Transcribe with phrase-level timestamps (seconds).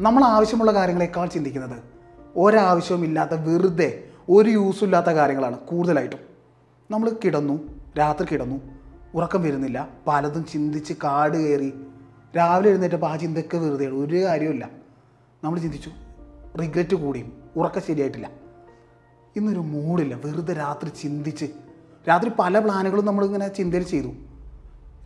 [0.00, 1.78] നമ്മൾ ആവശ്യമുള്ള കാര്യങ്ങളെക്കാൾ ചിന്തിക്കുന്നത്
[2.36, 6.18] ഒരാവശ്യവും ഇല്ലാത്ത വെറുതെ ഒരു യൂസും ഇല്ലാത്ത കാര്യങ്ങളാണ് കൂടുതലായിട്ടും.
[6.90, 7.56] നമ്മൾ കിടന്നു
[7.98, 8.60] രാത്രി കിടന്നു
[9.14, 11.72] ഉറക്കം വരുന്നില്ല പലതും ചിന്തിച്ച് കാട് കയറി
[12.36, 14.70] രാവിലെ എഴുന്നേറ്റപ്പോൾ ആ ചിന്തയൊക്കെ വെറുതെയാണ് ഒരു കാര്യമില്ല
[15.44, 15.90] നമ്മൾ ചിന്തിച്ചു
[16.60, 18.30] റിഗ്രറ്റ് കൂടിയും ഉറക്കം ശരിയായിട്ടില്ല.
[19.36, 21.46] ഇന്നൊരു മൂടില്ല വെറുതെ രാത്രി ചിന്തിച്ച്
[22.08, 24.08] രാത്രി പല പ്ലാനുകളും നമ്മളിങ്ങനെ ചിന്തയിൽ ചെയ്തു.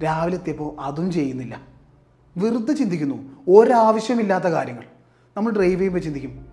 [0.05, 1.80] രാവിലെ എത്തിയപ്പോൾ അതും ചെയ്യുന്നില്ല.
[2.37, 3.37] വെറുതെ ചിന്തിക്കുന്നു.
[3.49, 4.85] ഒരാവശ്യമില്ലാത്ത കാര്യങ്ങൾ.
[5.37, 6.47] നമ്മൾ ഡ്രൈവ് ചെയ്യുമ്പോൾ ചിന്തിക്കും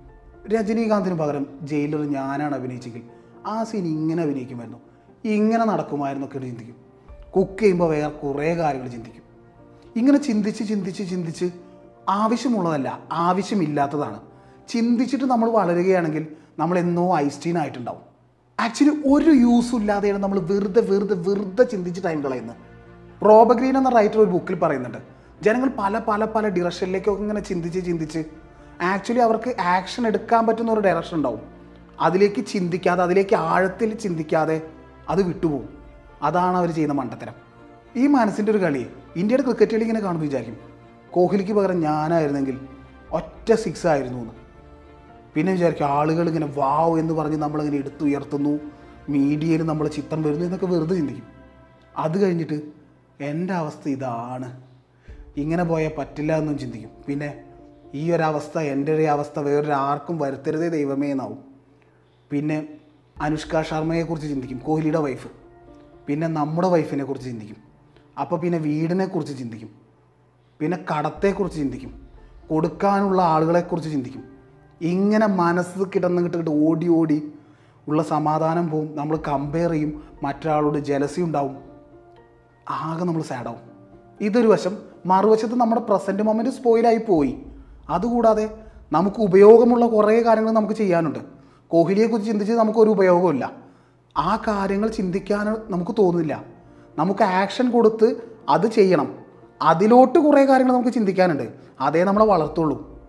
[0.50, 3.02] രജനീകാന്തിന് പകരം ജയിലർ ഞാനാണ് അഭിനയിച്ചെങ്കിൽ
[3.46, 4.80] ആ സീൻ ഇങ്ങനെ അഭിനയിക്കുമായിരുന്നു.
[5.26, 6.76] ഇങ്ങനെ നടക്കുമായിരുന്നൊക്കെ ചിന്തിക്കും.
[7.36, 9.24] കുക്ക് ചെയ്യുമ്പോൾ വേറെ കുറേ കാര്യങ്ങൾ ചിന്തിക്കും.
[9.96, 11.52] ഇങ്ങനെ ചിന്തിച്ച് ചിന്തിച്ച് ചിന്തിച്ച്
[12.10, 14.20] ആവശ്യമുള്ളതല്ല ആവശ്യമില്ലാത്തതാണ്.
[14.70, 16.28] ചിന്തിച്ചിട്ട് നമ്മൾ വളരുകയാണെങ്കിൽ
[16.60, 18.08] നമ്മൾ എന്നോ ഐസ്റ്റീൻ ആയിട്ടുണ്ടാവും
[18.60, 22.56] ആക്ച്വലി ഒരു യൂസും ഇല്ലാതെയാണ് നമ്മൾ വെറുതെ വെറുതെ വെറുതെ ചിന്തിച്ച് ടൈം കളയുന്നത്.
[23.26, 25.17] റോബഗ്രീൻ എന്ന റൈറ്റർ ഒരു ബുക്കിൽ പറയുന്നുണ്ട്.
[25.42, 28.24] ജനങ്ങൾ പല പല പല ഡിറക്ഷനിലേക്കൊക്കെ ഇങ്ങനെ ചിന്തിച്ച് ചിന്തിച്ച്
[28.82, 31.42] ആക്ച്വലി അവർക്ക് ആക്ഷൻ എടുക്കാൻ പറ്റുന്ന ഒരു ഡയറക്ഷൻ ഉണ്ടാവും.
[32.00, 34.62] അതിലേക്ക് ചിന്തിക്കാതെ അതിലേക്ക് ആഴത്തിൽ ചിന്തിക്കാതെ
[35.10, 35.78] അത് വിട്ടുപോകും.
[36.22, 37.34] അതാണ് അവർ ചെയ്യുന്ന മണ്ടത്തരം.
[37.96, 40.58] ഈ മനസ്സിന്റെ ഒരു കളി ഇന്ത്യയുടെ ക്രിക്കറ്റ് കളി ഇങ്ങനെ കാണുമ്പോൾ വിചാരിക്കും
[41.12, 42.68] കോഹ്ലിക്ക് പകരം ഞാനായിരുന്നെങ്കിൽ
[43.12, 44.34] ഒറ്റ സിക്സ് ആയിരുന്നു എന്ന്.
[45.36, 48.60] പിന്നെ വിചാരിക്കും ആളുകൾ ഇങ്ങനെ വാവ് എന്ന് പറഞ്ഞ് നമ്മളിങ്ങനെ എടുത്തുയർത്തുന്നു
[49.10, 51.24] മീഡിയയിൽ നമ്മൾ ചിത്രം വരുന്നു എന്നൊക്കെ വെറുതെ ചിന്തിക്കും.
[51.98, 52.62] അത് കഴിഞ്ഞിട്ട്
[53.22, 54.67] എന്റെ അവസ്ഥ ഇതാണ്.
[55.38, 56.90] ഇങ്ങനെ പോയാൽ പറ്റില്ല എന്നും ചിന്തിക്കും.
[57.08, 57.44] പിന്നെ
[57.94, 61.38] ഈ ഒരവസ്ഥ എന്റെ ഒരു അവസ്ഥ വേറൊരു ആർക്കും വരുത്തരുതേ ദൈവമേ എന്നാവും.
[62.32, 62.68] പിന്നെ
[63.22, 65.28] അനുഷ്ക ശർമ്മയെക്കുറിച്ച് ചിന്തിക്കും കോഹ്ലിയുടെ വൈഫ്
[66.08, 67.58] പിന്നെ നമ്മുടെ വൈഫിനെ കുറിച്ച് ചിന്തിക്കും.
[68.22, 69.70] അപ്പോൾ പിന്നെ വീടിനെ കുറിച്ച് ചിന്തിക്കും.
[70.60, 72.08] പിന്നെ കടത്തെക്കുറിച്ച് ചിന്തിക്കും.
[72.50, 74.24] കൊടുക്കാനുള്ള ആളുകളെക്കുറിച്ച് ചിന്തിക്കും.
[74.82, 77.32] ഇങ്ങനെ മനസ്സ് കിടന്ന് കിട്ടിട്ട് ഓടി ഓടി
[77.88, 78.96] ഉള്ള സമാധാനം പോവും.
[78.96, 80.04] നമ്മൾ കമ്പയർ ചെയ്യും.
[80.24, 81.58] മറ്റൊരാളോട് ജലസി ഉണ്ടാവും.
[82.70, 83.78] ആകെ നമ്മൾ സാഡാവും
[84.22, 84.78] ഇതൊരു വശം.
[85.08, 87.40] മറുവശത്ത് നമ്മുടെ പ്രസന്റ് മൊമെന്റ് സ്പോയിലായി പോയി.
[87.90, 88.50] അതുകൂടാതെ
[88.92, 91.20] നമുക്ക് ഉപയോഗമുള്ള കുറേ കാര്യങ്ങൾ നമുക്ക് ചെയ്യാനുണ്ട്.
[91.68, 93.52] കോഹ്ലിയെക്കുറിച്ച് ചിന്തിച്ച് നമുക്കൊരു ഉപയോഗമില്ല
[94.18, 96.44] ആ കാര്യങ്ങൾ ചിന്തിക്കാൻ നമുക്ക് തോന്നുന്നില്ല.
[96.98, 99.16] നമുക്ക് ആക്ഷൻ കൊടുത്ത് അത് ചെയ്യണം.
[99.62, 101.54] അതിലോട്ട് കുറേ കാര്യങ്ങൾ നമുക്ക് ചിന്തിക്കാനുണ്ട്.
[101.82, 103.02] അതേ നമ്മളെ വളർത്തുള്ളൂ.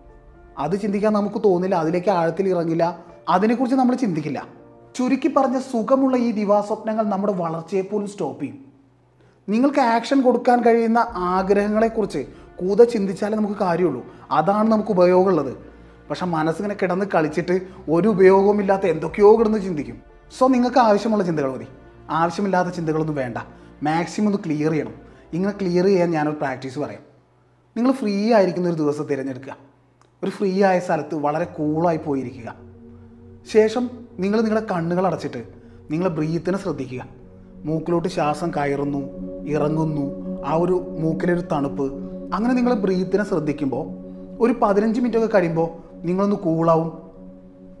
[0.57, 2.99] അത് ചിന്തിക്കാൻ നമുക്ക് തോന്നില്ല അതിലേക്ക് ആഴത്തിൽ ഇറങ്ങില്ല.
[3.29, 4.47] അതിനെക്കുറിച്ച് നമ്മൾ ചിന്തിക്കില്ല.
[4.95, 8.68] ചുരുക്കി പറഞ്ഞ സുഖമുള്ള ഈ ദിവാസ്വപ്നങ്ങൾ നമ്മുടെ വളർച്ചയെ സ്റ്റോപ്പ് ചെയ്യും.
[9.49, 14.05] നിങ്ങൾക്ക് ആക്ഷൻ കൊടുക്കാൻ കഴിയുന്ന ആഗ്രഹങ്ങളെക്കുറിച്ച് കൂത ചിന്തിച്ചാലേ നമുക്ക് കാര്യമുള്ളൂ.
[14.31, 15.57] അതാണ് നമുക്ക് ഉപയോഗമുള്ളത്.
[16.09, 20.01] പക്ഷെ മനസ്സിങ്ങനെ കിടന്ന് കളിച്ചിട്ട് ഒരു ഉപയോഗവുമില്ലാത്ത എന്തൊക്കെയോ കിടന്ന് ചിന്തിക്കും.
[20.37, 21.65] സോ നിങ്ങൾക്ക് ആവശ്യമുള്ള ചിന്തകൾ മതി.
[22.09, 23.37] ആവശ്യമില്ലാത്ത ചിന്തകളൊന്നും വേണ്ട.
[23.83, 24.93] മാക്സിമം ഒന്ന് ക്ലിയർ ചെയ്യണം.
[25.33, 27.01] ഇങ്ങനെ ക്ലിയർ ചെയ്യാൻ ഞാനൊരു പ്രാക്ടീസ് പറയാം.
[27.77, 29.57] നിങ്ങൾ ഫ്രീ ആയിരിക്കുന്ന ഒരു ദിവസം തിരഞ്ഞെടുക്കുക.
[30.23, 32.55] ഒരു ഫ്രീ ആയ സ്ഥലത്ത് വളരെ കൂളായി പോയിരിക്കുക.
[33.53, 33.89] ശേഷം
[34.19, 35.43] നിങ്ങൾ നിങ്ങളുടെ കണ്ണുകൾ അടച്ചിട്ട്
[35.91, 37.07] നിങ്ങളെ ബ്രീത്തിനെ ശ്രദ്ധിക്കുക.
[37.63, 39.28] മൂക്കിലോട്ട് ശ്വാസം കയറുന്നു.
[39.47, 40.11] ഇറങ്ങുന്നു.
[40.45, 41.93] ആ ഒരു മൂക്കിലൊരു തണുപ്പ്.
[42.33, 43.87] അങ്ങനെ നിങ്ങൾ ബ്രീത്തിനെ ശ്രദ്ധിക്കുമ്പോൾ
[44.39, 45.69] ഒരു പതിനഞ്ച് മിനിറ്റ് ഒക്കെ കഴിയുമ്പോൾ
[46.05, 47.09] നിങ്ങളൊന്ന് കൂളാവും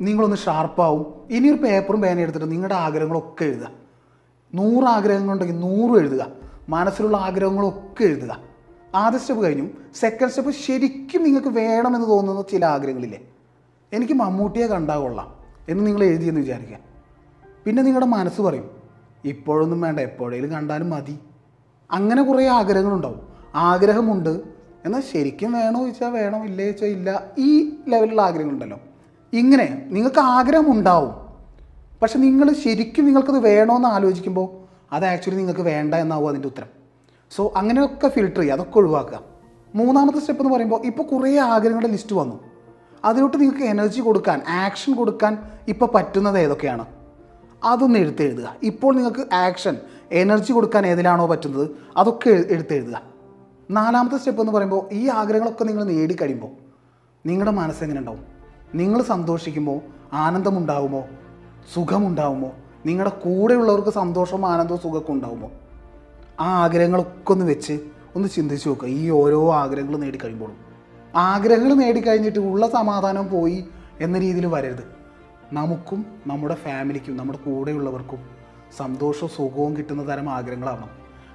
[0.01, 1.13] നിങ്ങളൊന്ന് ഷാർപ്പാവും.
[1.31, 3.71] ഇനി ഒരു പേപ്പറും പേന എടുത്തിട്ട് നിങ്ങളുടെ ആഗ്രഹങ്ങളൊക്കെ എഴുതുക.
[4.53, 6.27] നൂറ് ആഗ്രഹങ്ങളുണ്ടെങ്കിൽ നൂറും എഴുതുക.
[6.69, 8.39] മനസ്സിലുള്ള ആഗ്രഹങ്ങളൊക്കെ എഴുതുക.
[8.95, 9.67] ആദ്യ സ്റ്റെപ്പ് കഴിഞ്ഞു.
[9.95, 13.21] സെക്കൻഡ് സ്റ്റെപ്പ് ശരിക്കും നിങ്ങൾക്ക് വേണമെന്ന് തോന്നുന്ന ചില ആഗ്രഹങ്ങളില്ലേ?
[13.93, 15.35] എനിക്ക് മമ്മൂട്ടിയെ കണ്ടാൽ കൊള്ളാം
[15.69, 16.77] എന്ന് നിങ്ങൾ എഴുതിയെന്ന് വിചാരിക്കുക.
[17.65, 18.69] പിന്നെ നിങ്ങളുടെ മനസ്സ് പറയും
[19.25, 21.19] ഇപ്പോഴൊന്നും വേണ്ട എപ്പോഴേലും കണ്ടാലും മതി.
[21.91, 23.19] അങ്ങനെ കുറേ ആഗ്രഹങ്ങളുണ്ടാവും.
[23.55, 24.41] ആഗ്രഹമുണ്ട്.
[24.85, 28.79] എന്നാൽ ശരിക്കും വേണോ ചോദിച്ചാൽ വേണോ ഇല്ലേ ചോദിച്ചാൽ ഇല്ല ഈ ലെവലിലുള്ള ആഗ്രഹങ്ങളുണ്ടല്ലോ.
[29.33, 31.29] ഇങ്ങനെ നിങ്ങൾക്ക് ആഗ്രഹമുണ്ടാവും.
[32.01, 34.59] പക്ഷെ നിങ്ങൾ ശരിക്കും നിങ്ങൾക്കത് വേണമെന്ന് ആലോചിക്കുമ്പോൾ
[34.93, 36.67] അത് ആക്ച്വലി നിങ്ങൾക്ക് വേണ്ട എന്നാവും അതിന്റെ ഉത്തരം.
[37.35, 39.21] സോ അങ്ങനെയൊക്കെ ഫിൽട്ടർ ചെയ്യുക അതൊക്കെ ഒഴിവാക്കുക.
[39.75, 42.39] മൂന്നാമത്തെ സ്റ്റെപ്പ് എന്ന് പറയുമ്പോൾ ഇപ്പോൾ കുറേ ആഗ്രഹങ്ങളുടെ ലിസ്റ്റ് വന്നു.
[43.05, 46.85] അതിലോട്ട് നിങ്ങൾക്ക് എനർജി കൊടുക്കാൻ ആക്ഷൻ കൊടുക്കാൻ ഇപ്പോൾ പറ്റുന്നത് ഏതൊക്കെയാണ്?
[47.63, 49.77] അതൊന്ന് എഴുത്തെഴുതുക ഇപ്പോൾ നിങ്ങൾക്ക് ആക്ഷൻ
[50.11, 53.01] എനർജി കൊടുക്കാൻ ഏതിലാണോ പറ്റുന്നത് അതൊക്കെ എടുത്തെഴുതുക
[53.71, 56.51] നാലാമത്തെ സ്റ്റെപ്പ് എന്ന് പറയുമ്പോൾ ഈ ആഗ്രഹങ്ങളൊക്കെ നിങ്ങൾ നേടിക്കഴിയുമ്പോൾ
[57.25, 58.25] നിങ്ങളുടെ മനസ്സെങ്ങനെ ഉണ്ടാവും?
[58.75, 59.81] നിങ്ങൾ സന്തോഷിക്കുമ്പോൾ
[60.13, 61.05] ആനന്ദമുണ്ടാകുമോ
[61.73, 62.51] സുഖമുണ്ടാകുമോ
[62.85, 65.51] നിങ്ങളുടെ കൂടെയുള്ളവർക്ക് സന്തോഷവും ആനന്ദവും സുഖമൊക്കെ ഉണ്ടാകുമോ
[66.39, 67.79] ആ ആഗ്രഹങ്ങളൊക്കെ ഒന്ന് വെച്ച്
[68.15, 68.87] ഒന്ന് ചിന്തിച്ച് നോക്കുക.
[68.87, 70.57] ഈ ഓരോ ആഗ്രഹങ്ങൾ നേടിക്കഴിയുമ്പോഴും
[71.15, 73.65] ആഗ്രഹങ്ങൾ നേടിക്കഴിഞ്ഞിട്ട് ഉള്ള സമാധാനം പോയി
[73.99, 74.83] എന്ന രീതിയിൽ വരരുത്.
[75.53, 78.38] നമുക്കും നമ്മുടെ ഫാമിലിക്കും നമ്മുടെ കൂടെയുള്ളവർക്കും
[78.77, 80.89] സന്തോഷവും സുഖവും കിട്ടുന്ന തരം ആഗ്രഹങ്ങളാവണം.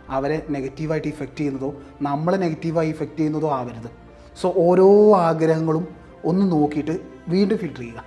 [0.08, 3.90] അവരെ നെഗറ്റീവായിട്ട് ഇഫക്റ്റ് ചെയ്യുന്നതോ നമ്മളെ നെഗറ്റീവായി ഇഫക്റ്റ് ചെയ്യുന്നതോ ആവരുത്.
[4.40, 5.88] സോ ഓരോ ആഗ്രഹങ്ങളും
[6.24, 6.98] ഒന്ന് നോക്കിയിട്ട്
[7.28, 8.04] വീണ്ടും ഫിൽട്ടർ ചെയ്യുക.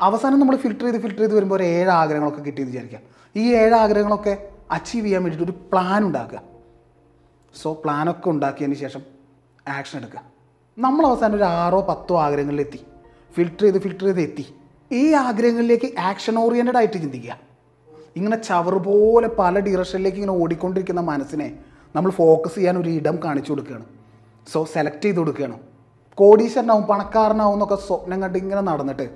[0.00, 2.98] അവസാനം നമ്മൾ ഫിൽട്ടർ ചെയ്ത് ഫിൽട്ടർ ചെയ്ത് വരുമ്പോൾ ഒരു ഏഴ് ആഗ്രഹങ്ങളൊക്കെ കിട്ടിയെന്ന് വിചാരിക്കുക.
[3.36, 6.42] ഈ ഏഴ് ആഗ്രഹങ്ങളൊക്കെ അച്ചീവ് ചെയ്യാൻ വേണ്ടിയിട്ട് ഒരു പ്ലാൻ ഉണ്ടാക്കുക.
[7.62, 9.02] സോ പ്ലാനൊക്കെ ഉണ്ടാക്കിയതിന് ശേഷം
[9.68, 10.22] ആക്ഷൻ എടുക്കുക.
[10.78, 12.80] നമ്മൾ അവസാനം ഒരു ആറോ പത്തോ ആഗ്രഹങ്ങളിലെത്തി.
[13.34, 14.54] ഫിൽട്ടർ ചെയ്ത് ഫിൽട്ടർ ചെയ്ത് എത്തി.
[14.92, 17.49] ഈ ആഗ്രഹങ്ങളിലേക്ക് ആക്ഷൻ ഓറിയന്റഡ് ആയിട്ട് ചിന്തിക്കുക.
[18.16, 21.58] ഇങ്ങനെ ചവറ് പോലെ പല ഡിറക്ഷനിലേക്ക് ഇങ്ങനെ ഓടിക്കൊണ്ടിരിക്കുന്ന മനസ്സിനെ
[21.96, 23.84] നമ്മൾ ഫോക്കസ് ചെയ്യാൻ ഒരു ഇടം കാണിച്ചു കൊടുക്കുകയാണ്.
[24.52, 25.58] സോ സെലക്ട് ചെയ്ത് കൊടുക്കുകയാണ്.
[26.14, 29.10] കോടീശ്വരനാവും പണക്കാരനാവും എന്നൊക്കെ സ്വപ്നം കണ്ട് ഇങ്ങനെ നടന്നിട്ട്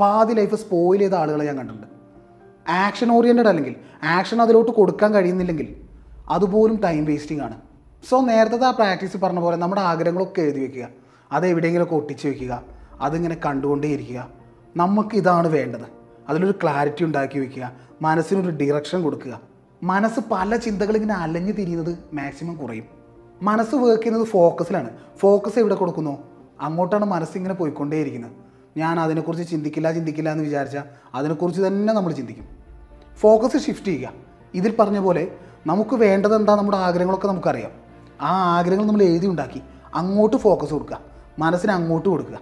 [0.00, 1.86] പാതി ലൈഫ് സ്പോയിൽ ചെയ്ത ആളുകളെ ഞാൻ കണ്ടിട്ടുണ്ട്.
[2.70, 5.76] ആക്ഷൻ ഓറിയന്റഡ് അല്ലെങ്കിൽ ആക്ഷൻ അതിലോട്ട് കൊടുക്കാൻ കഴിയുന്നില്ലെങ്കിൽ
[6.28, 7.60] അതുപോലും ടൈം വേസ്റ്റിംഗ് ആണ്.
[8.10, 10.88] സോ നേരത്തെ ആ പ്രാക്ടീസ് പറഞ്ഞ പോലെ നമ്മുടെ ആഗ്രഹങ്ങളൊക്കെ എഴുതി വെക്കുക.
[11.32, 12.62] അത് എവിടെയെങ്കിലുമൊക്കെ ഒട്ടിച്ച് വെക്കുക.
[13.00, 14.28] അതിങ്ങനെ കണ്ടുകൊണ്ടേയിരിക്കുക.
[14.76, 16.05] നമുക്ക് ഇതാണ് വേണ്ടത്.
[16.28, 17.72] അതിലൊരു ക്ലാരിറ്റി ഉണ്ടാക്കി വെക്കുക.
[18.02, 19.40] മനസ്സിനൊരു ഡിറക്ഷൻ കൊടുക്കുക.
[19.82, 22.84] മനസ്സ് പല ചിന്തകളിങ്ങനെ അലഞ്ഞു തിരിയുന്നത് മാക്സിമം കുറയും.
[23.42, 26.18] മനസ്സ് വർക്ക് ചെയ്യുന്നത് ഫോക്കസിലാണ് ഫോക്കസ് എവിടെ കൊടുക്കുന്നു?
[26.60, 28.32] അങ്ങോട്ടാണ് മനസ്സിങ്ങനെ പോയിക്കൊണ്ടേയിരിക്കുന്നത്.
[28.76, 30.82] ഞാൻ അതിനെക്കുറിച്ച് ചിന്തിക്കില്ല ചിന്തിക്കില്ല എന്ന് വിചാരിച്ചാൽ
[31.14, 32.48] അതിനെക്കുറിച്ച് തന്നെ നമ്മൾ ചിന്തിക്കും.
[33.16, 34.12] ഫോക്കസ് ഷിഫ്റ്റ് ചെയ്യുക.
[34.54, 35.32] ഇതിൽ പറഞ്ഞ പോലെ
[35.66, 37.70] നമുക്ക് വേണ്ടത് എന്താ നമ്മുടെ ആഗ്രഹങ്ങളൊക്കെ നമുക്കറിയാം.
[38.20, 39.62] ആ ആഗ്രഹങ്ങൾ നമ്മൾ എഴുതി ഉണ്ടാക്കി.
[39.94, 41.00] അങ്ങോട്ട് ഫോക്കസ് കൊടുക്കുക.
[41.38, 42.38] മനസ്സിന് അങ്ങോട്ട് കൊടുക്കുക.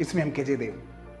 [0.00, 0.91] ഇസ്മി എം കെ ജയദേവ്